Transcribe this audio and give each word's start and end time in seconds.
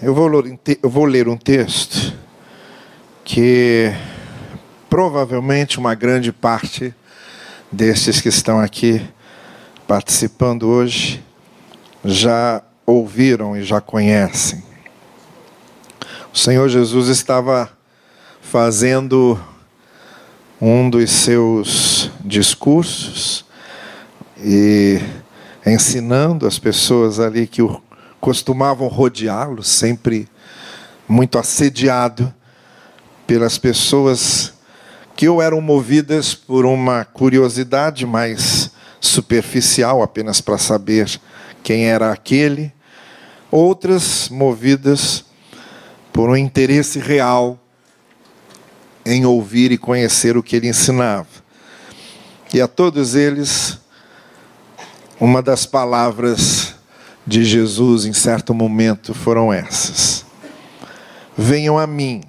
Eu 0.00 0.14
vou, 0.14 1.04
ler 1.06 1.26
um 1.26 1.36
texto 1.36 2.14
que 3.24 3.92
provavelmente 4.88 5.76
uma 5.76 5.92
grande 5.92 6.30
parte 6.30 6.94
desses 7.72 8.20
que 8.20 8.28
estão 8.28 8.60
aqui 8.60 9.04
participando 9.88 10.68
hoje 10.68 11.20
já 12.04 12.62
ouviram 12.86 13.56
e 13.56 13.64
já 13.64 13.80
conhecem. 13.80 14.62
O 16.32 16.38
Senhor 16.38 16.68
Jesus 16.68 17.08
estava 17.08 17.68
fazendo 18.40 19.36
um 20.60 20.88
dos 20.88 21.10
seus 21.10 22.08
discursos 22.24 23.44
e 24.40 25.00
ensinando 25.66 26.46
as 26.46 26.56
pessoas 26.56 27.18
ali 27.18 27.48
que 27.48 27.60
o 27.60 27.82
costumavam 28.20 28.88
rodeá-lo, 28.88 29.62
sempre 29.62 30.28
muito 31.08 31.38
assediado 31.38 32.32
pelas 33.26 33.58
pessoas 33.58 34.52
que 35.16 35.28
ou 35.28 35.42
eram 35.42 35.60
movidas 35.60 36.34
por 36.34 36.64
uma 36.64 37.04
curiosidade 37.04 38.06
mais 38.06 38.70
superficial, 39.00 40.02
apenas 40.02 40.40
para 40.40 40.58
saber 40.58 41.20
quem 41.62 41.86
era 41.86 42.12
aquele, 42.12 42.72
outras 43.50 44.28
movidas 44.28 45.24
por 46.12 46.30
um 46.30 46.36
interesse 46.36 46.98
real 46.98 47.58
em 49.04 49.24
ouvir 49.24 49.72
e 49.72 49.78
conhecer 49.78 50.36
o 50.36 50.42
que 50.42 50.56
ele 50.56 50.68
ensinava. 50.68 51.26
E 52.52 52.60
a 52.60 52.68
todos 52.68 53.14
eles, 53.14 53.78
uma 55.18 55.42
das 55.42 55.66
palavras 55.66 56.77
de 57.28 57.44
Jesus 57.44 58.06
em 58.06 58.12
certo 58.14 58.54
momento 58.54 59.12
foram 59.12 59.52
essas: 59.52 60.24
Venham 61.36 61.78
a 61.78 61.86
mim, 61.86 62.22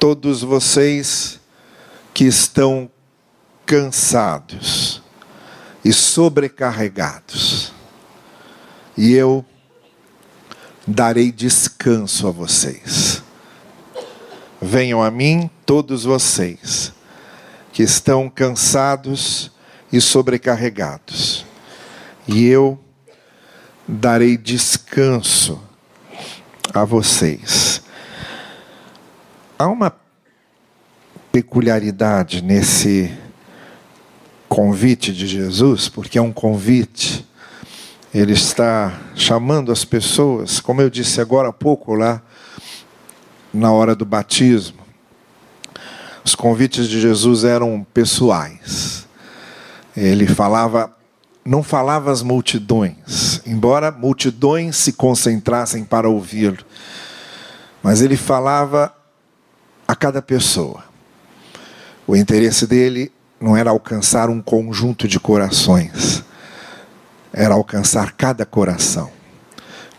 todos 0.00 0.42
vocês 0.42 1.38
que 2.12 2.24
estão 2.24 2.90
cansados 3.64 5.00
e 5.84 5.92
sobrecarregados, 5.92 7.72
e 8.96 9.12
eu 9.12 9.44
darei 10.84 11.30
descanso 11.30 12.26
a 12.26 12.32
vocês. 12.32 13.22
Venham 14.60 15.00
a 15.00 15.10
mim, 15.10 15.48
todos 15.64 16.02
vocês 16.02 16.92
que 17.72 17.84
estão 17.84 18.28
cansados 18.28 19.52
e 19.92 20.00
sobrecarregados, 20.00 21.44
e 22.26 22.46
eu 22.46 22.83
darei 23.86 24.36
descanso 24.36 25.60
a 26.72 26.84
vocês. 26.84 27.82
Há 29.58 29.66
uma 29.68 29.94
peculiaridade 31.30 32.42
nesse 32.42 33.12
convite 34.48 35.12
de 35.12 35.26
Jesus, 35.26 35.88
porque 35.88 36.18
é 36.18 36.22
um 36.22 36.32
convite. 36.32 37.26
Ele 38.12 38.32
está 38.32 39.00
chamando 39.14 39.72
as 39.72 39.84
pessoas, 39.84 40.60
como 40.60 40.80
eu 40.80 40.88
disse 40.88 41.20
agora 41.20 41.48
há 41.48 41.52
pouco 41.52 41.94
lá, 41.94 42.22
na 43.52 43.72
hora 43.72 43.94
do 43.94 44.04
batismo. 44.04 44.78
Os 46.24 46.34
convites 46.34 46.88
de 46.88 47.00
Jesus 47.00 47.44
eram 47.44 47.86
pessoais. 47.92 49.06
Ele 49.96 50.26
falava 50.26 50.94
não 51.44 51.62
falava 51.62 52.10
às 52.10 52.22
multidões, 52.22 53.33
embora 53.46 53.90
multidões 53.90 54.76
se 54.76 54.92
concentrassem 54.92 55.84
para 55.84 56.08
ouvi-lo, 56.08 56.64
mas 57.82 58.00
ele 58.00 58.16
falava 58.16 58.94
a 59.86 59.94
cada 59.94 60.22
pessoa. 60.22 60.84
O 62.06 62.16
interesse 62.16 62.66
dele 62.66 63.12
não 63.40 63.56
era 63.56 63.70
alcançar 63.70 64.28
um 64.30 64.40
conjunto 64.40 65.06
de 65.06 65.18
corações, 65.20 66.22
era 67.32 67.54
alcançar 67.54 68.12
cada 68.12 68.46
coração. 68.46 69.10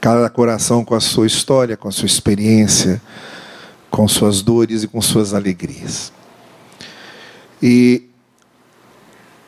Cada 0.02 0.30
coração 0.30 0.86
com 0.86 0.94
a 0.94 1.00
sua 1.00 1.26
história, 1.26 1.76
com 1.76 1.88
a 1.88 1.92
sua 1.92 2.06
experiência, 2.06 3.02
com 3.90 4.08
suas 4.08 4.42
dores 4.42 4.84
e 4.84 4.88
com 4.88 5.02
suas 5.02 5.34
alegrias. 5.34 6.14
E 7.62 8.10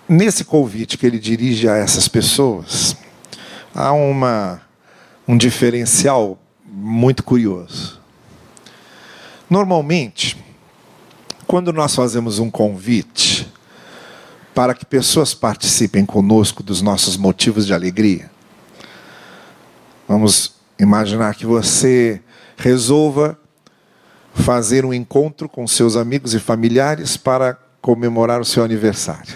Nesse 0.09 0.45
convite 0.45 0.97
que 0.97 1.05
ele 1.05 1.19
dirige 1.19 1.67
a 1.67 1.75
essas 1.75 2.07
pessoas, 2.07 2.95
há 3.77 3.93
uma, 3.93 4.59
um 5.27 5.37
diferencial 5.37 6.39
muito 6.65 7.23
curioso. 7.23 8.01
Normalmente, 9.47 10.43
quando 11.45 11.71
nós 11.71 11.93
fazemos 11.93 12.39
um 12.39 12.49
convite 12.49 13.47
para 14.55 14.73
que 14.73 14.83
pessoas 14.83 15.35
participem 15.35 16.07
conosco 16.07 16.63
dos 16.63 16.81
nossos 16.81 17.15
motivos 17.15 17.67
de 17.67 17.73
alegria, 17.73 18.31
vamos 20.07 20.55
imaginar 20.79 21.35
que 21.35 21.45
você 21.45 22.19
resolva 22.57 23.39
fazer 24.33 24.85
um 24.85 24.93
encontro 24.93 25.47
com 25.47 25.67
seus 25.67 25.95
amigos 25.95 26.33
e 26.33 26.39
familiares 26.39 27.15
para 27.15 27.55
comemorar 27.79 28.41
o 28.41 28.45
seu 28.45 28.63
aniversário. 28.63 29.35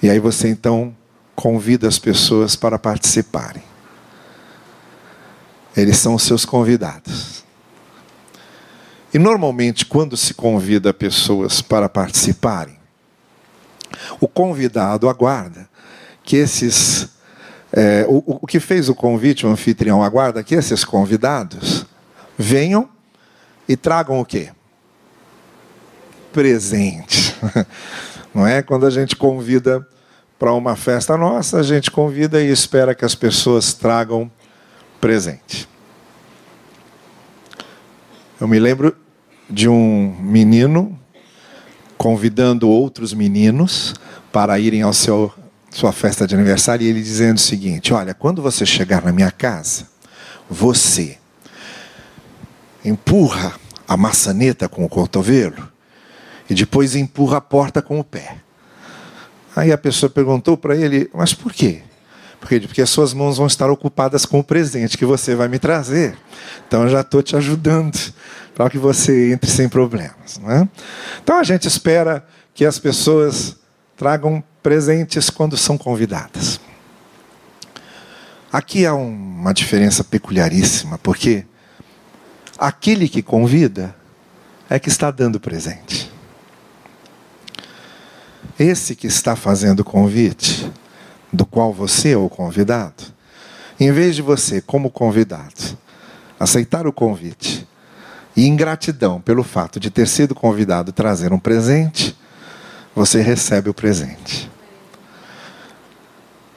E 0.00 0.08
aí 0.08 0.20
você 0.20 0.48
então 0.48 0.94
convida 1.40 1.88
as 1.88 1.98
pessoas 1.98 2.54
para 2.54 2.78
participarem. 2.78 3.62
Eles 5.74 5.96
são 5.96 6.14
os 6.14 6.22
seus 6.22 6.44
convidados. 6.44 7.42
E 9.14 9.18
normalmente, 9.18 9.86
quando 9.86 10.18
se 10.18 10.34
convida 10.34 10.92
pessoas 10.92 11.62
para 11.62 11.88
participarem, 11.88 12.78
o 14.20 14.28
convidado 14.28 15.08
aguarda 15.08 15.66
que 16.22 16.36
esses. 16.36 17.08
É, 17.72 18.04
o, 18.06 18.22
o 18.42 18.46
que 18.46 18.60
fez 18.60 18.90
o 18.90 18.94
convite, 18.94 19.46
o 19.46 19.48
anfitrião 19.48 20.02
aguarda 20.02 20.42
que 20.42 20.54
esses 20.54 20.84
convidados 20.84 21.86
venham 22.36 22.86
e 23.66 23.76
tragam 23.76 24.20
o 24.20 24.26
quê? 24.26 24.50
Presente. 26.32 27.34
Não 28.34 28.46
é? 28.46 28.60
Quando 28.60 28.84
a 28.84 28.90
gente 28.90 29.16
convida 29.16 29.86
para 30.40 30.54
uma 30.54 30.74
festa 30.74 31.18
nossa, 31.18 31.58
a 31.58 31.62
gente 31.62 31.90
convida 31.90 32.42
e 32.42 32.50
espera 32.50 32.94
que 32.94 33.04
as 33.04 33.14
pessoas 33.14 33.74
tragam 33.74 34.32
presente. 34.98 35.68
Eu 38.40 38.48
me 38.48 38.58
lembro 38.58 38.96
de 39.50 39.68
um 39.68 40.16
menino 40.18 40.98
convidando 41.98 42.70
outros 42.70 43.12
meninos 43.12 43.94
para 44.32 44.58
irem 44.58 44.80
ao 44.80 44.94
seu 44.94 45.30
sua 45.70 45.92
festa 45.92 46.26
de 46.26 46.34
aniversário 46.34 46.86
e 46.86 46.88
ele 46.88 47.02
dizendo 47.02 47.36
o 47.36 47.40
seguinte: 47.40 47.92
"Olha, 47.92 48.14
quando 48.14 48.40
você 48.40 48.64
chegar 48.64 49.04
na 49.04 49.12
minha 49.12 49.30
casa, 49.30 49.86
você 50.48 51.18
empurra 52.82 53.60
a 53.86 53.94
maçaneta 53.94 54.70
com 54.70 54.86
o 54.86 54.88
cotovelo 54.88 55.70
e 56.48 56.54
depois 56.54 56.96
empurra 56.96 57.36
a 57.36 57.42
porta 57.42 57.82
com 57.82 58.00
o 58.00 58.04
pé. 58.04 58.38
Aí 59.54 59.72
a 59.72 59.78
pessoa 59.78 60.08
perguntou 60.08 60.56
para 60.56 60.76
ele, 60.76 61.10
mas 61.12 61.34
por 61.34 61.52
quê? 61.52 61.82
Porque, 62.40 62.60
porque 62.60 62.80
as 62.82 62.88
suas 62.88 63.12
mãos 63.12 63.36
vão 63.36 63.46
estar 63.46 63.70
ocupadas 63.70 64.24
com 64.24 64.38
o 64.38 64.44
presente 64.44 64.96
que 64.96 65.04
você 65.04 65.34
vai 65.34 65.48
me 65.48 65.58
trazer. 65.58 66.16
Então 66.66 66.84
eu 66.84 66.88
já 66.88 67.02
estou 67.02 67.22
te 67.22 67.36
ajudando 67.36 67.98
para 68.54 68.70
que 68.70 68.78
você 68.78 69.32
entre 69.32 69.50
sem 69.50 69.68
problemas. 69.68 70.38
Né? 70.38 70.68
Então 71.22 71.36
a 71.36 71.42
gente 71.42 71.68
espera 71.68 72.24
que 72.54 72.64
as 72.64 72.78
pessoas 72.78 73.56
tragam 73.96 74.42
presentes 74.62 75.28
quando 75.28 75.56
são 75.56 75.76
convidadas. 75.76 76.60
Aqui 78.52 78.84
há 78.84 78.94
uma 78.94 79.52
diferença 79.52 80.02
peculiaríssima, 80.02 80.98
porque 80.98 81.44
aquele 82.58 83.08
que 83.08 83.22
convida 83.22 83.94
é 84.68 84.78
que 84.78 84.88
está 84.88 85.10
dando 85.10 85.38
presente. 85.38 86.10
Esse 88.60 88.94
que 88.94 89.06
está 89.06 89.34
fazendo 89.34 89.80
o 89.80 89.84
convite, 89.84 90.70
do 91.32 91.46
qual 91.46 91.72
você 91.72 92.10
é 92.10 92.16
o 92.18 92.28
convidado, 92.28 93.04
em 93.80 93.90
vez 93.90 94.14
de 94.14 94.20
você, 94.20 94.60
como 94.60 94.90
convidado, 94.90 95.78
aceitar 96.38 96.86
o 96.86 96.92
convite 96.92 97.66
e 98.36 98.44
em 98.44 98.54
gratidão 98.54 99.18
pelo 99.18 99.42
fato 99.42 99.80
de 99.80 99.90
ter 99.90 100.06
sido 100.06 100.34
convidado 100.34 100.92
trazer 100.92 101.32
um 101.32 101.38
presente, 101.38 102.14
você 102.94 103.22
recebe 103.22 103.70
o 103.70 103.74
presente. 103.74 104.50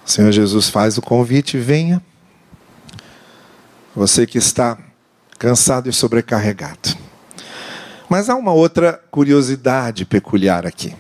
O 0.06 0.12
Senhor 0.12 0.34
Jesus 0.34 0.68
faz 0.68 0.98
o 0.98 1.02
convite, 1.02 1.58
venha. 1.58 2.04
Você 3.96 4.28
que 4.28 4.38
está 4.38 4.78
cansado 5.40 5.88
e 5.88 5.94
sobrecarregado. 5.94 6.98
Mas 8.10 8.30
há 8.30 8.36
uma 8.36 8.52
outra 8.52 9.02
curiosidade 9.10 10.04
peculiar 10.04 10.68
aqui 10.68 10.94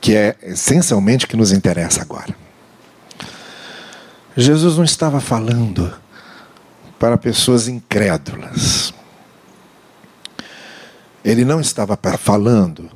que 0.00 0.16
é 0.16 0.36
essencialmente 0.42 1.24
o 1.24 1.28
que 1.28 1.36
nos 1.36 1.52
interessa 1.52 2.02
agora. 2.02 2.34
Jesus 4.36 4.76
não 4.76 4.84
estava 4.84 5.20
falando 5.20 5.92
para 6.98 7.18
pessoas 7.18 7.68
incrédulas. 7.68 8.94
Ele 11.24 11.44
não 11.44 11.60
estava 11.60 11.98
falando 12.16 12.90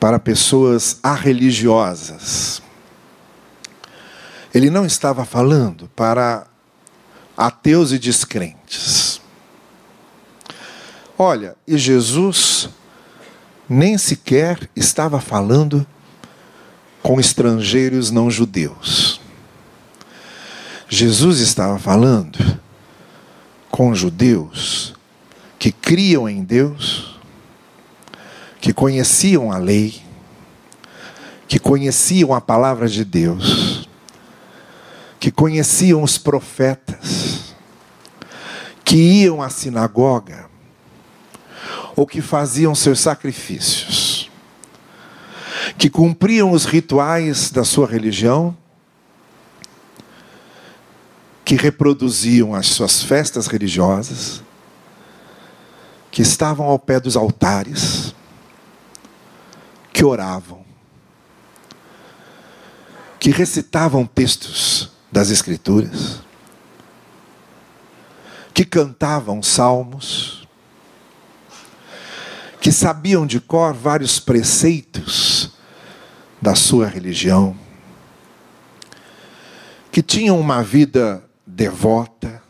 para 0.00 0.18
pessoas 0.18 0.98
arreligiosas. 1.02 2.60
Ele 4.52 4.70
não 4.70 4.86
estava 4.86 5.24
falando 5.24 5.88
para 5.94 6.46
ateus 7.36 7.92
e 7.92 7.98
descrentes. 7.98 9.20
Olha, 11.18 11.56
e 11.66 11.78
Jesus 11.78 12.68
nem 13.68 13.96
sequer 13.98 14.68
estava 14.74 15.20
falando 15.20 15.86
com 17.06 17.20
estrangeiros 17.20 18.10
não 18.10 18.28
judeus. 18.28 19.20
Jesus 20.88 21.38
estava 21.38 21.78
falando 21.78 22.36
com 23.70 23.94
judeus 23.94 24.92
que 25.56 25.70
criam 25.70 26.28
em 26.28 26.42
Deus, 26.42 27.20
que 28.60 28.72
conheciam 28.72 29.52
a 29.52 29.56
lei, 29.56 30.02
que 31.46 31.60
conheciam 31.60 32.34
a 32.34 32.40
palavra 32.40 32.88
de 32.88 33.04
Deus, 33.04 33.88
que 35.20 35.30
conheciam 35.30 36.02
os 36.02 36.18
profetas, 36.18 37.54
que 38.84 38.96
iam 38.96 39.40
à 39.40 39.48
sinagoga, 39.48 40.50
ou 41.94 42.04
que 42.04 42.20
faziam 42.20 42.74
seus 42.74 42.98
sacrifícios, 42.98 43.95
que 45.78 45.90
cumpriam 45.90 46.52
os 46.52 46.64
rituais 46.64 47.50
da 47.50 47.64
sua 47.64 47.86
religião, 47.86 48.56
que 51.44 51.54
reproduziam 51.54 52.54
as 52.54 52.66
suas 52.66 53.02
festas 53.02 53.46
religiosas, 53.46 54.42
que 56.10 56.22
estavam 56.22 56.66
ao 56.66 56.78
pé 56.78 56.98
dos 56.98 57.16
altares, 57.16 58.14
que 59.92 60.04
oravam, 60.04 60.64
que 63.20 63.30
recitavam 63.30 64.06
textos 64.06 64.90
das 65.12 65.30
Escrituras, 65.30 66.20
que 68.54 68.64
cantavam 68.64 69.42
salmos, 69.42 70.48
que 72.60 72.72
sabiam 72.72 73.26
de 73.26 73.38
cor 73.38 73.74
vários 73.74 74.18
preceitos 74.18 75.35
da 76.40 76.54
sua 76.54 76.86
religião, 76.86 77.56
que 79.90 80.02
tinham 80.02 80.38
uma 80.38 80.62
vida 80.62 81.24
devota, 81.46 82.42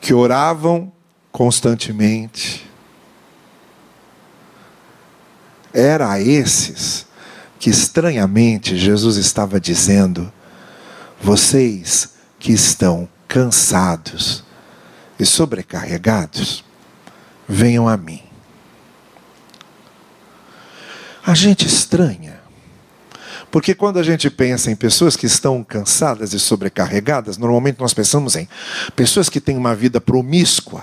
que 0.00 0.12
oravam 0.12 0.92
constantemente. 1.30 2.68
Era 5.72 6.10
a 6.10 6.20
esses 6.20 7.06
que 7.58 7.70
estranhamente 7.70 8.76
Jesus 8.76 9.16
estava 9.16 9.60
dizendo: 9.60 10.30
vocês 11.20 12.14
que 12.38 12.52
estão 12.52 13.08
cansados 13.28 14.44
e 15.18 15.24
sobrecarregados, 15.24 16.64
venham 17.48 17.88
a 17.88 17.96
mim. 17.96 18.31
A 21.24 21.34
gente 21.34 21.66
estranha. 21.66 22.40
Porque 23.50 23.74
quando 23.74 23.98
a 23.98 24.02
gente 24.02 24.30
pensa 24.30 24.70
em 24.70 24.74
pessoas 24.74 25.14
que 25.14 25.26
estão 25.26 25.62
cansadas 25.62 26.32
e 26.32 26.40
sobrecarregadas, 26.40 27.36
normalmente 27.36 27.78
nós 27.78 27.92
pensamos 27.92 28.34
em 28.34 28.48
pessoas 28.96 29.28
que 29.28 29.40
têm 29.40 29.58
uma 29.58 29.74
vida 29.74 30.00
promíscua, 30.00 30.82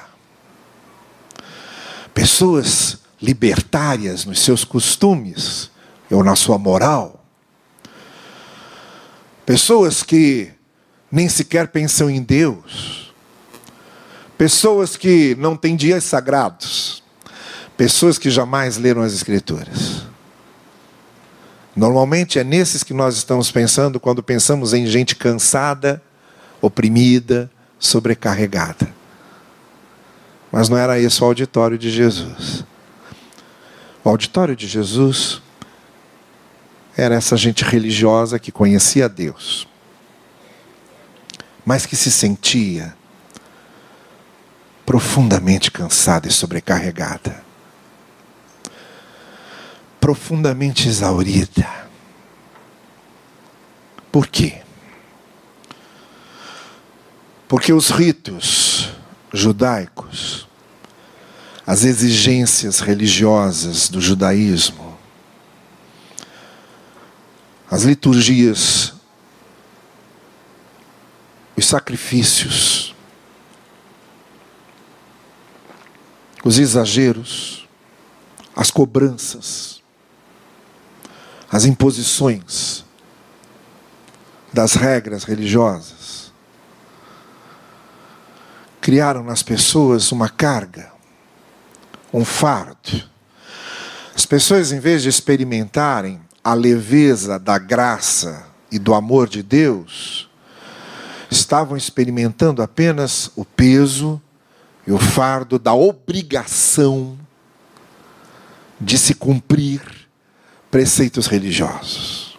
pessoas 2.13 2.99
libertárias 3.19 4.23
nos 4.23 4.39
seus 4.41 4.63
costumes 4.63 5.71
ou 6.11 6.23
na 6.23 6.35
sua 6.35 6.59
moral, 6.59 7.25
pessoas 9.47 10.03
que 10.03 10.51
nem 11.11 11.27
sequer 11.27 11.69
pensam 11.69 12.07
em 12.07 12.21
Deus, 12.21 13.11
pessoas 14.37 14.95
que 14.95 15.35
não 15.39 15.57
têm 15.57 15.75
dias 15.75 16.03
sagrados, 16.03 17.01
pessoas 17.75 18.19
que 18.19 18.29
jamais 18.29 18.77
leram 18.77 19.01
as 19.01 19.13
Escrituras. 19.13 20.08
Normalmente 21.79 22.37
é 22.37 22.43
nesses 22.43 22.83
que 22.83 22.93
nós 22.93 23.15
estamos 23.15 23.49
pensando 23.49 24.01
quando 24.01 24.21
pensamos 24.21 24.73
em 24.73 24.85
gente 24.85 25.15
cansada, 25.15 26.03
oprimida, 26.61 27.49
sobrecarregada. 27.79 28.93
Mas 30.51 30.67
não 30.67 30.77
era 30.77 30.99
esse 30.99 31.23
o 31.23 31.25
auditório 31.25 31.77
de 31.77 31.89
Jesus. 31.89 32.65
O 34.03 34.09
auditório 34.09 34.57
de 34.57 34.67
Jesus 34.67 35.41
era 36.97 37.15
essa 37.15 37.37
gente 37.37 37.63
religiosa 37.63 38.37
que 38.37 38.51
conhecia 38.51 39.07
Deus, 39.07 39.65
mas 41.65 41.85
que 41.85 41.95
se 41.95 42.11
sentia 42.11 42.93
profundamente 44.85 45.71
cansada 45.71 46.27
e 46.27 46.31
sobrecarregada 46.31 47.48
profundamente 49.99 50.87
exaurida. 50.87 51.67
Por 54.11 54.27
quê? 54.27 54.61
Porque 57.47 57.73
os 57.73 57.89
ritos 57.89 58.91
judaicos, 59.33 60.47
as 61.65 61.83
exigências 61.83 62.79
religiosas 62.79 63.89
do 63.89 64.01
judaísmo, 64.01 64.97
as 67.69 67.83
liturgias, 67.83 68.93
os 71.55 71.65
sacrifícios, 71.67 72.95
os 76.43 76.57
exageros, 76.57 77.67
as 78.55 78.71
cobranças, 78.71 79.78
as 81.51 81.65
imposições 81.65 82.85
das 84.53 84.73
regras 84.73 85.23
religiosas 85.23 86.31
criaram 88.81 89.23
nas 89.23 89.43
pessoas 89.43 90.11
uma 90.11 90.29
carga, 90.29 90.91
um 92.13 92.23
fardo. 92.23 93.03
As 94.15 94.25
pessoas, 94.25 94.71
em 94.71 94.79
vez 94.79 95.03
de 95.03 95.09
experimentarem 95.09 96.19
a 96.43 96.53
leveza 96.53 97.37
da 97.37 97.57
graça 97.57 98.45
e 98.71 98.79
do 98.79 98.93
amor 98.93 99.27
de 99.27 99.43
Deus, 99.43 100.29
estavam 101.29 101.77
experimentando 101.77 102.61
apenas 102.61 103.31
o 103.35 103.45
peso 103.45 104.21
e 104.87 104.91
o 104.91 104.97
fardo 104.97 105.59
da 105.59 105.73
obrigação 105.73 107.17
de 108.81 108.97
se 108.97 109.13
cumprir 109.13 110.08
preceitos 110.69 111.27
religiosos. 111.27 112.37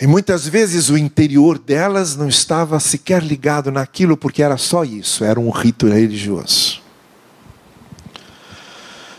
E 0.00 0.06
muitas 0.06 0.48
vezes 0.48 0.88
o 0.88 0.96
interior 0.96 1.58
delas 1.58 2.16
não 2.16 2.26
estava 2.26 2.80
sequer 2.80 3.22
ligado 3.22 3.70
naquilo, 3.70 4.16
porque 4.16 4.42
era 4.42 4.56
só 4.56 4.82
isso, 4.82 5.22
era 5.24 5.38
um 5.38 5.50
rito 5.50 5.86
religioso. 5.86 6.80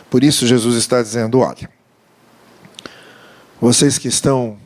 Por 0.09 0.23
isso 0.23 0.47
Jesus 0.47 0.75
está 0.75 1.01
dizendo: 1.01 1.39
olha, 1.39 1.69
vocês 3.61 3.99
que 3.99 4.07
estão 4.07 4.57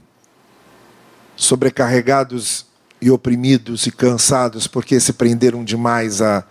sobrecarregados 1.35 2.65
e 3.01 3.11
oprimidos 3.11 3.85
e 3.85 3.91
cansados 3.91 4.67
porque 4.67 4.99
se 5.01 5.11
prenderam 5.11 5.65
demais 5.65 6.21
a 6.21 6.45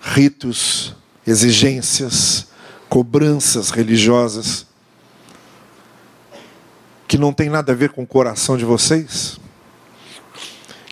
ritos, 0.00 0.96
exigências, 1.26 2.46
cobranças 2.90 3.70
religiosas 3.70 4.66
que 7.06 7.16
não 7.16 7.32
tem 7.32 7.48
nada 7.48 7.72
a 7.72 7.74
ver 7.74 7.90
com 7.90 8.02
o 8.02 8.06
coração 8.06 8.56
de 8.56 8.64
vocês, 8.64 9.38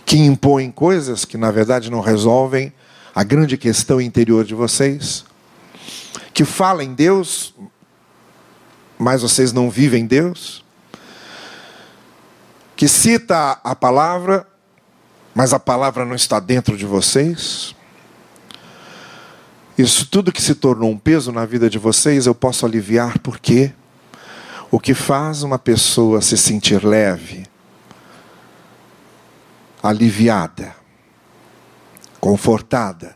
que 0.05 0.17
impõem 0.17 0.71
coisas 0.71 1.25
que 1.25 1.37
na 1.37 1.51
verdade 1.51 1.91
não 1.91 1.99
resolvem 1.99 2.73
a 3.13 3.23
grande 3.23 3.57
questão 3.57 3.99
interior 3.99 4.45
de 4.45 4.55
vocês, 4.55 5.25
que 6.33 6.45
falam 6.45 6.83
em 6.83 6.93
Deus, 6.93 7.53
mas 8.97 9.21
vocês 9.21 9.51
não 9.51 9.69
vivem 9.69 10.05
Deus, 10.05 10.63
que 12.77 12.87
cita 12.87 13.59
a 13.61 13.75
palavra, 13.75 14.47
mas 15.35 15.53
a 15.53 15.59
palavra 15.59 16.05
não 16.05 16.15
está 16.15 16.39
dentro 16.39 16.77
de 16.77 16.85
vocês. 16.85 17.75
Isso 19.79 20.05
tudo 20.05 20.29
que 20.29 20.41
se 20.41 20.55
tornou 20.55 20.91
um 20.91 20.97
peso 20.97 21.31
na 21.31 21.45
vida 21.45 21.69
de 21.69 21.79
vocês, 21.79 22.25
eu 22.25 22.35
posso 22.35 22.65
aliviar 22.65 23.17
porque 23.19 23.71
o 24.69 24.77
que 24.77 24.93
faz 24.93 25.41
uma 25.41 25.57
pessoa 25.57 26.21
se 26.21 26.35
sentir 26.35 26.83
leve 26.85 27.47
aliviada, 29.81 30.75
confortada, 32.19 33.15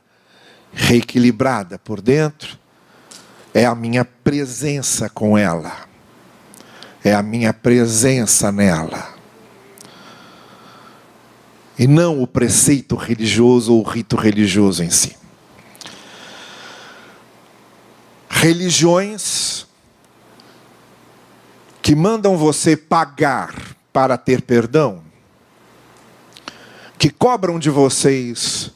reequilibrada 0.72 1.77
por 1.77 2.00
dentro, 2.00 2.58
é 3.53 3.65
a 3.65 3.75
minha 3.75 4.05
presença 4.05 5.10
com 5.10 5.38
ela, 5.38 5.75
é 7.03 7.13
a 7.13 7.22
minha 7.22 7.53
presença 7.53 8.53
nela. 8.53 9.13
E 11.77 11.88
não 11.88 12.22
o 12.22 12.25
preceito 12.25 12.96
religioso 12.96 13.74
ou 13.74 13.82
o 13.82 13.84
rito 13.84 14.15
religioso 14.15 14.82
em 14.82 14.89
si. 14.89 15.23
Religiões 18.43 19.65
que 21.81 21.95
mandam 21.95 22.35
você 22.35 22.75
pagar 22.75 23.55
para 23.93 24.17
ter 24.17 24.41
perdão, 24.41 25.01
que 27.00 27.09
cobram 27.09 27.57
de 27.57 27.69
vocês 27.69 28.69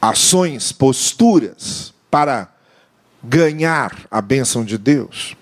ações, 0.00 0.72
posturas 0.72 1.92
para 2.10 2.50
ganhar 3.22 4.06
a 4.10 4.22
bênção 4.22 4.64
de 4.64 4.78
Deus. 4.78 5.36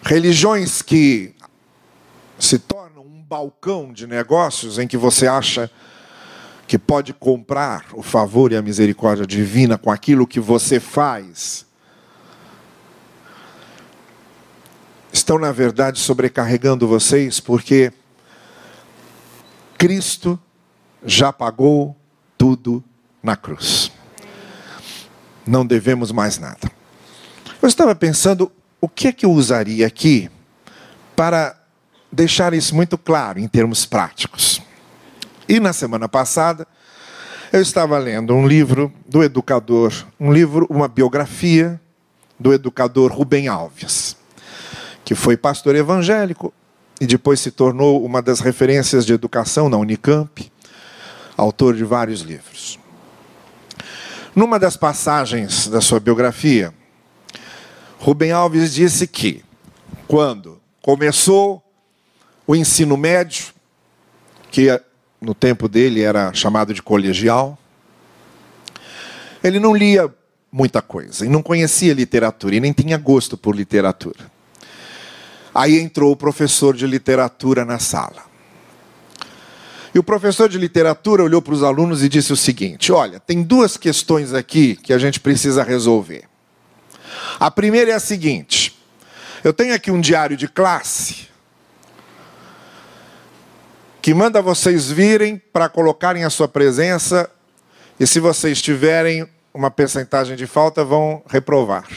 Religiões 0.00 0.80
que 0.80 1.34
se 2.38 2.56
tornam 2.60 3.02
um 3.04 3.20
balcão 3.20 3.92
de 3.92 4.06
negócios 4.06 4.78
em 4.78 4.86
que 4.86 4.96
você 4.96 5.26
acha 5.26 5.68
que 6.66 6.78
pode 6.78 7.12
comprar 7.12 7.86
o 7.92 8.02
favor 8.02 8.52
e 8.52 8.56
a 8.56 8.62
misericórdia 8.62 9.26
divina 9.26 9.78
com 9.78 9.90
aquilo 9.90 10.26
que 10.26 10.40
você 10.40 10.80
faz. 10.80 11.64
Estão, 15.12 15.38
na 15.38 15.52
verdade, 15.52 15.98
sobrecarregando 15.98 16.88
vocês 16.88 17.38
porque 17.38 17.92
Cristo 19.78 20.38
já 21.04 21.32
pagou 21.32 21.96
tudo 22.36 22.82
na 23.22 23.36
cruz. 23.36 23.92
Não 25.46 25.64
devemos 25.64 26.10
mais 26.10 26.38
nada. 26.38 26.70
Eu 27.62 27.68
estava 27.68 27.94
pensando 27.94 28.50
o 28.80 28.88
que 28.88 29.08
é 29.08 29.12
que 29.12 29.24
eu 29.24 29.30
usaria 29.30 29.86
aqui 29.86 30.28
para 31.14 31.56
deixar 32.10 32.52
isso 32.52 32.74
muito 32.74 32.98
claro 32.98 33.38
em 33.38 33.46
termos 33.46 33.86
práticos. 33.86 34.60
E 35.48 35.60
na 35.60 35.72
semana 35.72 36.08
passada, 36.08 36.66
eu 37.52 37.62
estava 37.62 37.96
lendo 37.98 38.34
um 38.34 38.46
livro 38.46 38.92
do 39.06 39.22
educador, 39.22 39.92
um 40.18 40.32
livro, 40.32 40.66
uma 40.68 40.88
biografia 40.88 41.80
do 42.38 42.52
educador 42.52 43.12
Rubem 43.12 43.46
Alves, 43.46 44.16
que 45.04 45.14
foi 45.14 45.36
pastor 45.36 45.76
evangélico 45.76 46.52
e 47.00 47.06
depois 47.06 47.38
se 47.38 47.52
tornou 47.52 48.04
uma 48.04 48.20
das 48.20 48.40
referências 48.40 49.06
de 49.06 49.12
educação 49.12 49.68
na 49.68 49.76
Unicamp, 49.76 50.50
autor 51.36 51.76
de 51.76 51.84
vários 51.84 52.22
livros. 52.22 52.78
Numa 54.34 54.58
das 54.58 54.76
passagens 54.76 55.68
da 55.68 55.80
sua 55.80 56.00
biografia, 56.00 56.74
Rubem 58.00 58.32
Alves 58.32 58.74
disse 58.74 59.06
que, 59.06 59.44
quando 60.08 60.60
começou 60.82 61.62
o 62.46 62.56
ensino 62.56 62.96
médio, 62.96 63.46
que 64.50 64.68
no 65.20 65.34
tempo 65.34 65.68
dele 65.68 66.02
era 66.02 66.32
chamado 66.32 66.74
de 66.74 66.82
colegial, 66.82 67.58
ele 69.42 69.58
não 69.58 69.74
lia 69.74 70.12
muita 70.50 70.80
coisa, 70.80 71.26
e 71.26 71.28
não 71.28 71.42
conhecia 71.42 71.92
literatura, 71.92 72.56
e 72.56 72.60
nem 72.60 72.72
tinha 72.72 72.96
gosto 72.96 73.36
por 73.36 73.54
literatura. 73.54 74.30
Aí 75.54 75.78
entrou 75.78 76.12
o 76.12 76.16
professor 76.16 76.74
de 76.74 76.86
literatura 76.86 77.64
na 77.64 77.78
sala. 77.78 78.24
E 79.94 79.98
o 79.98 80.02
professor 80.02 80.48
de 80.48 80.58
literatura 80.58 81.22
olhou 81.22 81.40
para 81.40 81.54
os 81.54 81.62
alunos 81.62 82.02
e 82.02 82.08
disse 82.08 82.30
o 82.30 82.36
seguinte: 82.36 82.92
Olha, 82.92 83.18
tem 83.18 83.42
duas 83.42 83.78
questões 83.78 84.34
aqui 84.34 84.76
que 84.76 84.92
a 84.92 84.98
gente 84.98 85.18
precisa 85.18 85.62
resolver. 85.62 86.24
A 87.40 87.50
primeira 87.50 87.92
é 87.92 87.94
a 87.94 88.00
seguinte: 88.00 88.78
eu 89.42 89.54
tenho 89.54 89.74
aqui 89.74 89.90
um 89.90 90.00
diário 90.00 90.36
de 90.36 90.48
classe 90.48 91.28
que 94.06 94.14
manda 94.14 94.40
vocês 94.40 94.88
virem 94.88 95.36
para 95.36 95.68
colocarem 95.68 96.22
a 96.22 96.30
sua 96.30 96.46
presença 96.46 97.28
e 97.98 98.06
se 98.06 98.20
vocês 98.20 98.62
tiverem 98.62 99.28
uma 99.52 99.68
percentagem 99.68 100.36
de 100.36 100.46
falta, 100.46 100.84
vão 100.84 101.24
reprovar. 101.28 101.88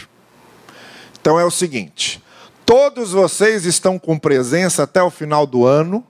Então 1.22 1.40
é 1.40 1.46
o 1.46 1.52
seguinte: 1.52 2.20
todos 2.66 3.12
vocês 3.12 3.64
estão 3.64 4.00
com 4.00 4.18
presença 4.18 4.82
até 4.82 5.04
o 5.04 5.12
final 5.12 5.46
do 5.46 5.68
ano, 5.68 6.04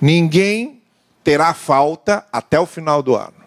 ninguém 0.00 0.80
terá 1.24 1.54
falta 1.54 2.24
até 2.32 2.60
o 2.60 2.64
final 2.64 3.02
do 3.02 3.16
ano. 3.16 3.42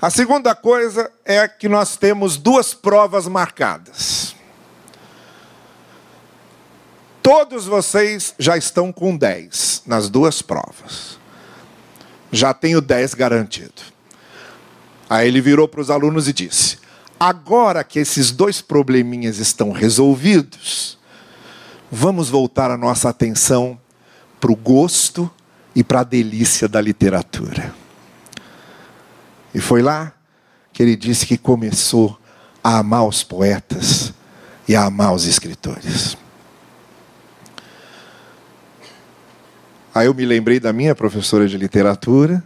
A 0.00 0.10
segunda 0.10 0.52
coisa 0.52 1.12
é 1.24 1.46
que 1.46 1.68
nós 1.68 1.94
temos 1.94 2.36
duas 2.36 2.74
provas 2.74 3.28
marcadas. 3.28 4.31
Todos 7.22 7.66
vocês 7.66 8.34
já 8.36 8.56
estão 8.56 8.92
com 8.92 9.16
10 9.16 9.82
nas 9.86 10.08
duas 10.08 10.42
provas. 10.42 11.18
Já 12.32 12.52
tenho 12.52 12.80
10 12.80 13.14
garantido. 13.14 13.80
Aí 15.08 15.28
ele 15.28 15.40
virou 15.40 15.68
para 15.68 15.80
os 15.80 15.90
alunos 15.90 16.26
e 16.26 16.32
disse: 16.32 16.78
Agora 17.20 17.84
que 17.84 18.00
esses 18.00 18.32
dois 18.32 18.60
probleminhas 18.60 19.38
estão 19.38 19.70
resolvidos, 19.70 20.98
vamos 21.90 22.28
voltar 22.28 22.70
a 22.70 22.76
nossa 22.76 23.10
atenção 23.10 23.78
para 24.40 24.50
o 24.50 24.56
gosto 24.56 25.30
e 25.76 25.84
para 25.84 26.00
a 26.00 26.04
delícia 26.04 26.66
da 26.66 26.80
literatura. 26.80 27.72
E 29.54 29.60
foi 29.60 29.82
lá 29.82 30.12
que 30.72 30.82
ele 30.82 30.96
disse 30.96 31.24
que 31.24 31.38
começou 31.38 32.18
a 32.64 32.78
amar 32.78 33.06
os 33.06 33.22
poetas 33.22 34.12
e 34.66 34.74
a 34.74 34.84
amar 34.84 35.14
os 35.14 35.26
escritores. 35.26 36.16
Aí 39.94 40.06
eu 40.06 40.14
me 40.14 40.24
lembrei 40.24 40.58
da 40.58 40.72
minha 40.72 40.94
professora 40.94 41.46
de 41.46 41.58
literatura, 41.58 42.42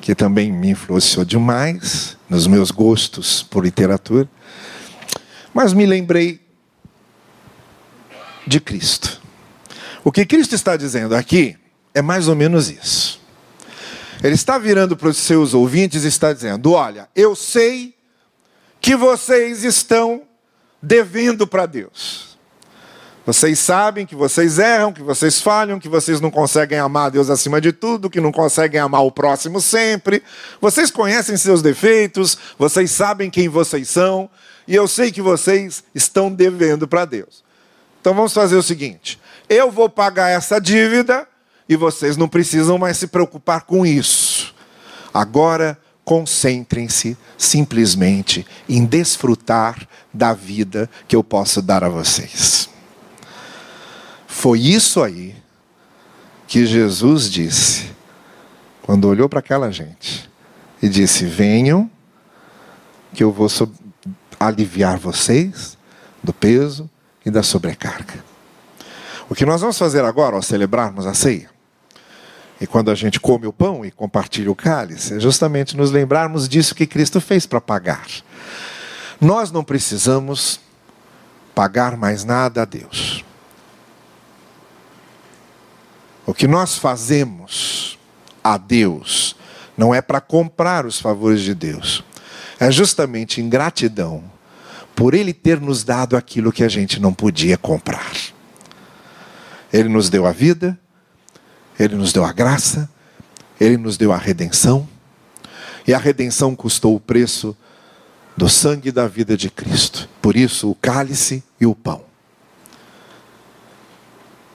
que 0.00 0.16
também 0.16 0.50
me 0.50 0.70
influenciou 0.70 1.24
demais 1.24 2.16
nos 2.28 2.48
meus 2.48 2.72
gostos 2.72 3.40
por 3.40 3.62
literatura, 3.62 4.28
mas 5.54 5.72
me 5.72 5.86
lembrei 5.86 6.40
de 8.44 8.58
Cristo. 8.58 9.22
O 10.02 10.10
que 10.10 10.26
Cristo 10.26 10.56
está 10.56 10.76
dizendo 10.76 11.14
aqui 11.14 11.56
é 11.94 12.02
mais 12.02 12.26
ou 12.26 12.34
menos 12.34 12.68
isso. 12.68 13.20
Ele 14.20 14.34
está 14.34 14.58
virando 14.58 14.96
para 14.96 15.08
os 15.08 15.18
seus 15.18 15.54
ouvintes 15.54 16.02
e 16.02 16.08
está 16.08 16.32
dizendo: 16.32 16.72
Olha, 16.72 17.08
eu 17.14 17.36
sei 17.36 17.94
que 18.80 18.96
vocês 18.96 19.62
estão 19.62 20.22
devendo 20.82 21.46
para 21.46 21.66
Deus. 21.66 22.31
Vocês 23.24 23.60
sabem 23.60 24.04
que 24.04 24.16
vocês 24.16 24.58
erram, 24.58 24.92
que 24.92 25.02
vocês 25.02 25.40
falham, 25.40 25.78
que 25.78 25.88
vocês 25.88 26.20
não 26.20 26.30
conseguem 26.30 26.78
amar 26.78 27.10
Deus 27.10 27.30
acima 27.30 27.60
de 27.60 27.72
tudo, 27.72 28.10
que 28.10 28.20
não 28.20 28.32
conseguem 28.32 28.80
amar 28.80 29.04
o 29.04 29.12
próximo 29.12 29.60
sempre. 29.60 30.22
Vocês 30.60 30.90
conhecem 30.90 31.36
seus 31.36 31.62
defeitos, 31.62 32.36
vocês 32.58 32.90
sabem 32.90 33.30
quem 33.30 33.48
vocês 33.48 33.88
são, 33.88 34.28
e 34.66 34.74
eu 34.74 34.88
sei 34.88 35.12
que 35.12 35.22
vocês 35.22 35.84
estão 35.94 36.32
devendo 36.32 36.88
para 36.88 37.04
Deus. 37.04 37.44
Então 38.00 38.12
vamos 38.12 38.34
fazer 38.34 38.56
o 38.56 38.62
seguinte: 38.62 39.20
eu 39.48 39.70
vou 39.70 39.88
pagar 39.88 40.28
essa 40.28 40.60
dívida 40.60 41.26
e 41.68 41.76
vocês 41.76 42.16
não 42.16 42.28
precisam 42.28 42.76
mais 42.76 42.96
se 42.96 43.06
preocupar 43.06 43.62
com 43.62 43.86
isso. 43.86 44.52
Agora, 45.14 45.78
concentrem-se 46.04 47.16
simplesmente 47.38 48.44
em 48.68 48.84
desfrutar 48.84 49.86
da 50.12 50.32
vida 50.32 50.90
que 51.06 51.14
eu 51.14 51.22
posso 51.22 51.62
dar 51.62 51.84
a 51.84 51.88
vocês. 51.88 52.71
Foi 54.42 54.58
isso 54.58 55.00
aí 55.00 55.36
que 56.48 56.66
Jesus 56.66 57.30
disse 57.30 57.92
quando 58.82 59.06
olhou 59.06 59.28
para 59.28 59.38
aquela 59.38 59.70
gente 59.70 60.28
e 60.82 60.88
disse: 60.88 61.24
Venham, 61.24 61.88
que 63.14 63.22
eu 63.22 63.30
vou 63.30 63.46
aliviar 64.40 64.98
vocês 64.98 65.78
do 66.20 66.32
peso 66.32 66.90
e 67.24 67.30
da 67.30 67.44
sobrecarga. 67.44 68.14
O 69.28 69.34
que 69.36 69.46
nós 69.46 69.60
vamos 69.60 69.78
fazer 69.78 70.04
agora 70.04 70.34
ao 70.34 70.42
celebrarmos 70.42 71.06
a 71.06 71.14
ceia 71.14 71.48
e 72.60 72.66
quando 72.66 72.90
a 72.90 72.96
gente 72.96 73.20
come 73.20 73.46
o 73.46 73.52
pão 73.52 73.84
e 73.84 73.92
compartilha 73.92 74.50
o 74.50 74.56
cálice, 74.56 75.14
é 75.14 75.20
justamente 75.20 75.76
nos 75.76 75.92
lembrarmos 75.92 76.48
disso 76.48 76.74
que 76.74 76.84
Cristo 76.84 77.20
fez 77.20 77.46
para 77.46 77.60
pagar. 77.60 78.08
Nós 79.20 79.52
não 79.52 79.62
precisamos 79.62 80.58
pagar 81.54 81.96
mais 81.96 82.24
nada 82.24 82.62
a 82.62 82.64
Deus. 82.64 83.11
O 86.32 86.34
que 86.34 86.48
nós 86.48 86.78
fazemos 86.78 87.98
a 88.42 88.56
Deus 88.56 89.36
não 89.76 89.94
é 89.94 90.00
para 90.00 90.18
comprar 90.18 90.86
os 90.86 90.98
favores 90.98 91.42
de 91.42 91.54
Deus, 91.54 92.02
é 92.58 92.70
justamente 92.70 93.42
em 93.42 93.50
gratidão 93.50 94.24
por 94.96 95.12
Ele 95.12 95.34
ter 95.34 95.60
nos 95.60 95.84
dado 95.84 96.16
aquilo 96.16 96.50
que 96.50 96.64
a 96.64 96.70
gente 96.70 96.98
não 96.98 97.12
podia 97.12 97.58
comprar. 97.58 98.10
Ele 99.70 99.90
nos 99.90 100.08
deu 100.08 100.24
a 100.24 100.32
vida, 100.32 100.80
Ele 101.78 101.96
nos 101.96 102.14
deu 102.14 102.24
a 102.24 102.32
graça, 102.32 102.88
Ele 103.60 103.76
nos 103.76 103.98
deu 103.98 104.10
a 104.10 104.16
redenção, 104.16 104.88
e 105.86 105.92
a 105.92 105.98
redenção 105.98 106.56
custou 106.56 106.96
o 106.96 107.00
preço 107.00 107.54
do 108.34 108.48
sangue 108.48 108.90
da 108.90 109.06
vida 109.06 109.36
de 109.36 109.50
Cristo. 109.50 110.08
Por 110.22 110.34
isso, 110.34 110.70
o 110.70 110.74
cálice 110.74 111.44
e 111.60 111.66
o 111.66 111.74
pão. 111.74 112.10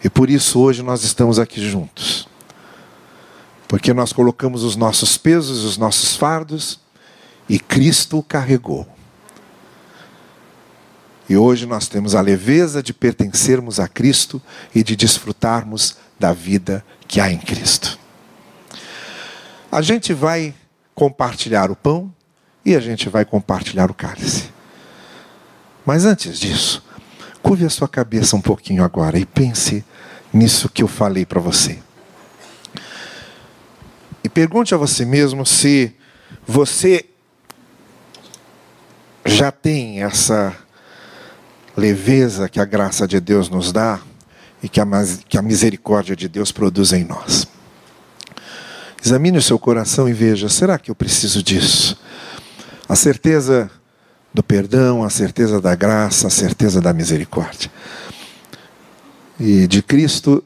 E 0.03 0.09
por 0.09 0.29
isso 0.29 0.59
hoje 0.59 0.83
nós 0.83 1.03
estamos 1.03 1.39
aqui 1.39 1.61
juntos. 1.67 2.27
Porque 3.67 3.93
nós 3.93 4.13
colocamos 4.13 4.63
os 4.63 4.75
nossos 4.75 5.17
pesos, 5.17 5.63
os 5.63 5.77
nossos 5.77 6.15
fardos, 6.15 6.79
e 7.49 7.59
Cristo 7.59 8.19
o 8.19 8.23
carregou. 8.23 8.87
E 11.29 11.35
hoje 11.35 11.65
nós 11.65 11.87
temos 11.87 12.15
a 12.15 12.21
leveza 12.21 12.81
de 12.81 12.93
pertencermos 12.93 13.79
a 13.79 13.87
Cristo 13.87 14.41
e 14.73 14.81
de 14.81 14.95
desfrutarmos 14.95 15.97
da 16.17 16.31
vida 16.31 16.85
que 17.07 17.19
há 17.19 17.31
em 17.31 17.37
Cristo. 17.37 17.99
A 19.69 19.81
gente 19.81 20.13
vai 20.13 20.55
compartilhar 20.95 21.69
o 21.69 21.75
pão 21.75 22.13
e 22.63 22.75
a 22.75 22.79
gente 22.79 23.09
vai 23.09 23.25
compartilhar 23.25 23.91
o 23.91 23.93
cálice. 23.93 24.49
Mas 25.85 26.05
antes 26.05 26.39
disso, 26.39 26.83
curve 27.41 27.65
a 27.65 27.69
sua 27.69 27.87
cabeça 27.87 28.35
um 28.35 28.41
pouquinho 28.41 28.83
agora 28.83 29.17
e 29.17 29.25
pense 29.25 29.83
nisso 30.33 30.69
que 30.69 30.83
eu 30.83 30.87
falei 30.87 31.25
para 31.25 31.39
você. 31.39 31.79
E 34.23 34.29
pergunte 34.29 34.73
a 34.73 34.77
você 34.77 35.05
mesmo 35.05 35.45
se 35.45 35.93
você 36.45 37.05
já 39.25 39.51
tem 39.51 40.03
essa 40.03 40.55
leveza 41.75 42.49
que 42.49 42.59
a 42.59 42.65
graça 42.65 43.07
de 43.07 43.19
Deus 43.19 43.49
nos 43.49 43.71
dá 43.71 43.99
e 44.61 44.67
que 44.67 44.81
a, 44.81 44.85
que 45.29 45.37
a 45.37 45.41
misericórdia 45.41 46.15
de 46.15 46.27
Deus 46.27 46.51
produz 46.51 46.91
em 46.91 47.03
nós. 47.03 47.47
Examine 49.03 49.37
o 49.37 49.41
seu 49.41 49.59
coração 49.59 50.09
e 50.09 50.13
veja: 50.13 50.49
será 50.49 50.77
que 50.77 50.89
eu 50.89 50.95
preciso 50.95 51.43
disso? 51.43 51.97
A 52.89 52.95
certeza 52.95 53.69
do 54.37 54.43
perdão, 54.43 55.03
a 55.03 55.09
certeza 55.09 55.59
da 55.59 55.73
graça, 55.73 56.27
a 56.27 56.29
certeza 56.29 56.79
da 56.79 56.93
misericórdia. 56.93 57.71
E 59.39 59.65
de 59.65 59.81
Cristo 59.81 60.43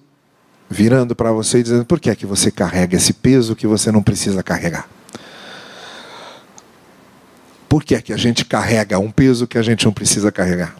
virando 0.69 1.13
para 1.13 1.33
você 1.33 1.59
e 1.59 1.63
dizendo: 1.63 1.83
por 1.83 1.99
que 1.99 2.09
é 2.09 2.15
que 2.15 2.25
você 2.25 2.49
carrega 2.49 2.95
esse 2.95 3.11
peso 3.11 3.53
que 3.53 3.67
você 3.67 3.91
não 3.91 4.01
precisa 4.01 4.41
carregar? 4.41 4.87
Por 7.67 7.83
que 7.83 7.93
é 7.93 8.01
que 8.01 8.13
a 8.13 8.17
gente 8.17 8.45
carrega 8.45 8.97
um 8.97 9.11
peso 9.11 9.45
que 9.45 9.57
a 9.57 9.61
gente 9.61 9.83
não 9.83 9.91
precisa 9.91 10.31
carregar? 10.31 10.73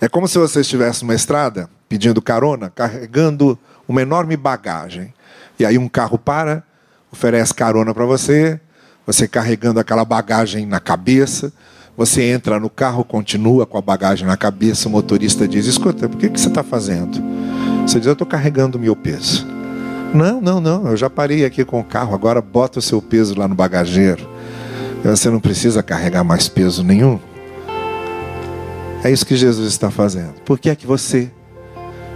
É 0.00 0.08
como 0.08 0.26
se 0.26 0.36
você 0.36 0.60
estivesse 0.60 1.04
numa 1.04 1.14
estrada 1.14 1.70
pedindo 1.88 2.20
carona, 2.20 2.68
carregando 2.68 3.56
uma 3.86 4.02
enorme 4.02 4.36
bagagem. 4.36 5.14
E 5.56 5.64
aí 5.64 5.78
um 5.78 5.88
carro 5.88 6.18
para, 6.18 6.64
oferece 7.12 7.54
carona 7.54 7.94
para 7.94 8.04
você, 8.04 8.60
você 9.06 9.28
carregando 9.28 9.80
aquela 9.80 10.04
bagagem 10.04 10.66
na 10.66 10.80
cabeça, 10.80 11.52
você 11.96 12.22
entra 12.24 12.58
no 12.58 12.68
carro, 12.68 13.04
continua 13.04 13.66
com 13.66 13.78
a 13.78 13.80
bagagem 13.80 14.26
na 14.26 14.36
cabeça, 14.36 14.88
o 14.88 14.90
motorista 14.90 15.46
diz: 15.46 15.66
Escuta, 15.66 16.08
por 16.08 16.18
que, 16.18 16.28
que 16.28 16.40
você 16.40 16.48
está 16.48 16.62
fazendo? 16.62 17.22
Você 17.86 17.98
diz: 17.98 18.06
Eu 18.06 18.14
estou 18.14 18.26
carregando 18.26 18.78
o 18.78 18.80
meu 18.80 18.96
peso. 18.96 19.46
Não, 20.12 20.40
não, 20.40 20.60
não, 20.60 20.88
eu 20.88 20.96
já 20.96 21.10
parei 21.10 21.44
aqui 21.44 21.64
com 21.64 21.80
o 21.80 21.84
carro, 21.84 22.14
agora 22.14 22.40
bota 22.40 22.78
o 22.78 22.82
seu 22.82 23.02
peso 23.02 23.38
lá 23.38 23.48
no 23.48 23.54
bagageiro. 23.54 24.28
Você 25.04 25.28
não 25.28 25.40
precisa 25.40 25.82
carregar 25.82 26.24
mais 26.24 26.48
peso 26.48 26.82
nenhum. 26.82 27.18
É 29.02 29.10
isso 29.10 29.26
que 29.26 29.36
Jesus 29.36 29.68
está 29.68 29.90
fazendo. 29.90 30.34
Por 30.44 30.58
que 30.58 30.70
é 30.70 30.74
que 30.74 30.86
você 30.86 31.30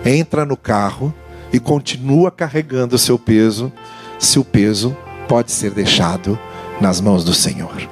entra 0.05 0.47
no 0.47 0.57
carro 0.57 1.13
e 1.53 1.61
continua 1.61 2.31
carregando 2.31 2.97
o 2.97 2.99
seu 2.99 3.19
peso, 3.19 3.73
se 4.19 4.39
o 4.39 4.45
peso 4.45 4.97
pode 5.29 5.51
ser 5.51 5.71
deixado 5.71 6.39
nas 6.81 7.01
mãos 7.01 7.25
do 7.25 7.33
Senhor? 7.33 7.89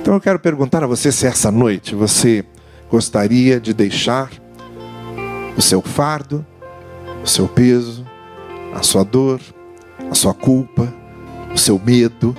Então 0.00 0.14
eu 0.14 0.20
quero 0.20 0.38
perguntar 0.38 0.82
a 0.82 0.86
você 0.86 1.12
se 1.12 1.26
essa 1.26 1.50
noite 1.50 1.94
você 1.94 2.44
gostaria 2.90 3.60
de 3.60 3.74
deixar 3.74 4.30
o 5.56 5.60
seu 5.60 5.82
fardo, 5.82 6.46
o 7.22 7.26
seu 7.26 7.46
peso, 7.46 8.06
a 8.74 8.82
sua 8.82 9.04
dor, 9.04 9.40
a 10.10 10.14
sua 10.14 10.32
culpa, 10.32 10.92
o 11.52 11.58
seu 11.58 11.78
medo, 11.78 12.34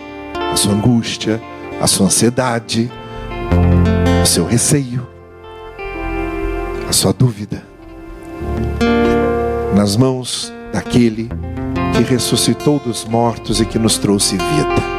a 0.52 0.56
sua 0.56 0.74
angústia, 0.74 1.42
a 1.82 1.86
sua 1.86 2.08
ansiedade, 2.08 2.92
o 4.24 4.26
seu 4.26 4.46
receio, 4.46 5.08
a 6.88 6.92
sua 6.92 7.14
dúvida, 7.14 7.64
nas 9.76 9.96
mãos 9.96 10.52
daquele 10.74 11.30
que 11.96 12.04
ressuscitou 12.04 12.80
dos 12.80 13.06
mortos 13.06 13.62
e 13.62 13.66
que 13.66 13.78
nos 13.78 13.98
trouxe 13.98 14.38
vida, 14.38 14.99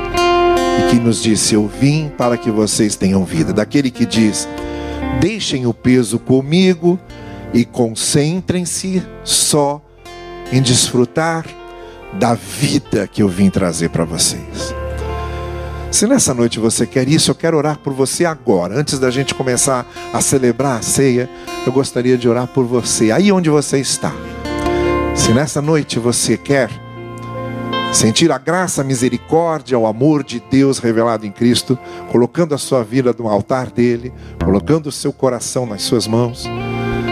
que 0.89 0.97
nos 0.97 1.23
disse: 1.23 1.55
Eu 1.55 1.67
vim 1.67 2.11
para 2.17 2.37
que 2.37 2.51
vocês 2.51 2.97
tenham 2.97 3.25
vida. 3.25 3.53
Daquele 3.53 3.91
que 3.91 4.07
diz: 4.07 4.49
Deixem 5.21 5.67
o 5.67 5.75
peso 5.75 6.19
comigo 6.19 6.99
e 7.53 7.65
concentrem-se 7.65 9.03
só 9.25 9.83
em 10.53 10.63
desfrutar 10.63 11.45
da 12.13 12.35
vida 12.35 13.07
que 13.07 13.23
eu 13.23 13.29
vim 13.29 13.51
trazer 13.51 13.91
para 13.91 14.05
vocês. 14.05 14.75
Se 15.91 16.07
nessa 16.07 16.33
noite 16.33 16.61
você 16.61 16.87
quer 16.87 17.09
isso, 17.09 17.33
eu 17.33 17.35
quero 17.35 17.57
orar 17.57 17.79
por 17.79 17.93
você 17.93 18.25
agora. 18.25 18.79
Antes 18.79 18.99
da 18.99 19.11
gente 19.11 19.35
começar 19.35 19.85
a 20.13 20.21
celebrar 20.21 20.79
a 20.79 20.83
ceia, 20.83 21.29
eu 21.67 21.73
gostaria 21.73 22.17
de 22.17 22.29
orar 22.29 22.47
por 22.47 22.65
você, 22.65 23.11
aí 23.11 23.33
onde 23.33 23.51
você 23.51 23.79
está. 23.79 24.13
Se 25.17 25.33
nessa 25.33 25.61
noite 25.61 25.99
você 25.99 26.37
quer 26.37 26.71
sentir 27.93 28.31
a 28.31 28.39
graça, 28.39 28.81
a 28.81 28.85
misericórdia, 28.85 29.79
o 29.79 29.87
amor 29.87 30.23
de 30.23 30.41
Deus 30.51 30.79
revelado 30.79 31.27
em 31.27 31.33
Cristo, 31.33 31.79
colocando 32.11 32.55
a 32.55 32.59
sua 32.59 32.83
vida 32.83 33.15
no 33.19 33.29
altar 33.29 33.71
dele, 33.71 34.13
colocando 34.45 34.87
o 34.87 34.93
seu 34.93 35.13
coração 35.13 35.67
nas 35.67 35.83
suas 35.83 36.07
mãos, 36.07 36.47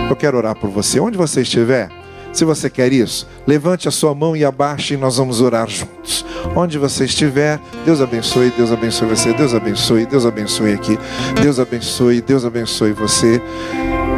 eu 0.09 0.17
quero 0.17 0.39
orar 0.39 0.55
por 0.55 0.71
você, 0.71 0.99
onde 0.99 1.19
você 1.19 1.43
estiver. 1.43 1.91
Se 2.33 2.45
você 2.45 2.69
quer 2.71 2.93
isso, 2.93 3.27
levante 3.47 3.89
a 3.89 3.91
sua 3.91 4.15
mão 4.15 4.37
e 4.37 4.45
abaixe 4.45 4.95
e 4.95 4.97
nós 4.97 5.17
vamos 5.17 5.41
orar 5.41 5.69
juntos. 5.69 6.25
Onde 6.55 6.79
você 6.79 7.05
estiver, 7.05 7.59
Deus 7.85 8.01
abençoe, 8.01 8.53
Deus 8.57 8.71
abençoe 8.71 9.09
você, 9.09 9.33
Deus 9.33 9.55
abençoe, 9.55 10.07
Deus 10.07 10.27
abençoe 10.27 10.73
aqui, 10.73 10.99
Deus 11.41 11.59
abençoe, 11.59 12.21
Deus 12.21 12.45
abençoe 12.45 12.93
você. 12.93 13.41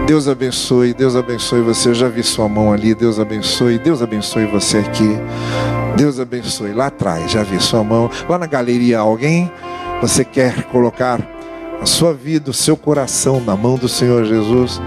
Deus 0.07 0.27
abençoe, 0.27 0.93
Deus 0.93 1.15
abençoe 1.15 1.63
você. 1.63 1.91
Eu 1.91 1.95
já 1.95 2.09
vi 2.09 2.23
sua 2.23 2.49
mão 2.49 2.73
ali. 2.73 2.95
Deus 2.95 3.19
abençoe, 3.21 3.79
Deus 3.79 4.03
abençoe 4.03 4.45
você 4.47 4.79
aqui. 4.79 5.17
Deus 5.97 6.19
abençoe. 6.19 6.73
Lá 6.73 6.87
atrás, 6.87 7.31
já 7.31 7.43
vi 7.43 7.61
sua 7.61 7.85
mão. 7.85 8.11
Lá 8.29 8.39
na 8.39 8.47
galeria, 8.47 8.99
alguém? 8.99 9.51
Você 10.01 10.25
quer 10.25 10.65
colocar 10.65 11.21
a 11.81 11.87
sua 11.87 12.13
vida, 12.15 12.51
o 12.51 12.55
seu 12.55 12.77
coração 12.77 13.41
na 13.41 13.57
mão 13.57 13.77
do 13.77 13.89
Senhor 13.89 14.25
Jesus? 14.25 14.81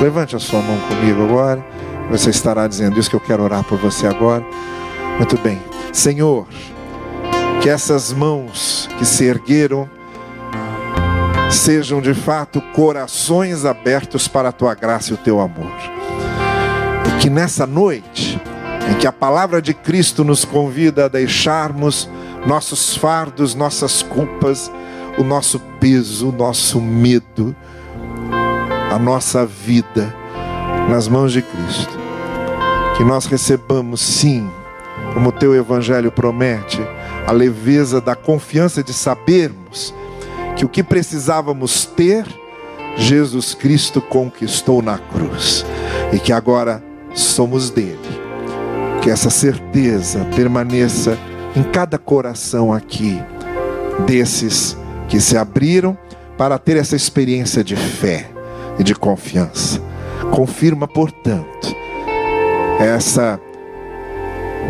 Levante 0.00 0.36
a 0.36 0.38
sua 0.38 0.60
mão 0.60 0.78
comigo 0.88 1.24
agora. 1.24 1.64
Você 2.10 2.30
estará 2.30 2.66
dizendo 2.66 2.98
isso 2.98 3.10
que 3.10 3.16
eu 3.16 3.20
quero 3.20 3.42
orar 3.42 3.64
por 3.64 3.78
você 3.78 4.06
agora. 4.06 4.44
Muito 5.16 5.36
bem. 5.38 5.60
Senhor, 5.92 6.46
que 7.60 7.68
essas 7.68 8.12
mãos 8.12 8.88
que 8.98 9.04
se 9.04 9.24
ergueram 9.24 9.88
sejam 11.50 12.00
de 12.00 12.14
fato 12.14 12.60
corações 12.72 13.64
abertos 13.64 14.28
para 14.28 14.48
a 14.50 14.52
tua 14.52 14.74
graça 14.74 15.10
e 15.10 15.14
o 15.14 15.16
teu 15.16 15.40
amor. 15.40 15.72
E 17.06 17.20
que 17.20 17.28
nessa 17.28 17.66
noite, 17.66 18.40
em 18.90 18.98
que 18.98 19.06
a 19.06 19.12
palavra 19.12 19.62
de 19.62 19.72
Cristo 19.72 20.24
nos 20.24 20.44
convida 20.44 21.04
a 21.04 21.08
deixarmos 21.08 22.08
nossos 22.46 22.96
fardos, 22.96 23.54
nossas 23.54 24.02
culpas, 24.02 24.70
o 25.18 25.22
nosso 25.22 25.60
peso, 25.78 26.30
o 26.30 26.32
nosso 26.32 26.80
medo, 26.80 27.54
a 28.90 28.98
nossa 28.98 29.46
vida 29.46 30.14
nas 30.88 31.06
mãos 31.06 31.32
de 31.32 31.42
Cristo 31.42 32.00
que 33.00 33.04
nós 33.04 33.24
recebamos, 33.24 33.98
sim, 34.02 34.46
como 35.14 35.30
o 35.30 35.32
teu 35.32 35.54
evangelho 35.54 36.12
promete, 36.12 36.78
a 37.26 37.32
leveza 37.32 37.98
da 37.98 38.14
confiança 38.14 38.82
de 38.82 38.92
sabermos 38.92 39.94
que 40.54 40.66
o 40.66 40.68
que 40.68 40.82
precisávamos 40.82 41.86
ter, 41.86 42.26
Jesus 42.98 43.54
Cristo 43.54 44.02
conquistou 44.02 44.82
na 44.82 44.98
cruz 44.98 45.64
e 46.12 46.18
que 46.18 46.30
agora 46.30 46.84
somos 47.14 47.70
dele. 47.70 48.19
Que 49.02 49.10
essa 49.10 49.30
certeza 49.30 50.26
permaneça 50.36 51.18
em 51.56 51.62
cada 51.62 51.98
coração 51.98 52.72
aqui, 52.72 53.20
desses 54.06 54.76
que 55.08 55.20
se 55.20 55.36
abriram 55.36 55.96
para 56.38 56.58
ter 56.58 56.76
essa 56.76 56.96
experiência 56.96 57.62
de 57.64 57.76
fé 57.76 58.30
e 58.78 58.84
de 58.84 58.94
confiança. 58.94 59.80
Confirma, 60.30 60.86
portanto, 60.86 61.74
essa 62.78 63.40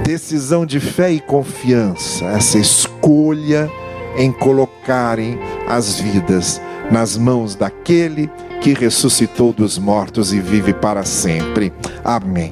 decisão 0.04 0.64
de 0.64 0.80
fé 0.80 1.12
e 1.12 1.20
confiança, 1.20 2.24
essa 2.24 2.58
escolha 2.58 3.70
em 4.16 4.32
colocarem 4.32 5.38
as 5.68 6.00
vidas 6.00 6.60
nas 6.90 7.16
mãos 7.16 7.54
daquele 7.54 8.28
que 8.60 8.74
ressuscitou 8.74 9.52
dos 9.52 9.78
mortos 9.78 10.32
e 10.32 10.40
vive 10.40 10.72
para 10.74 11.04
sempre. 11.04 11.72
Amém. 12.04 12.48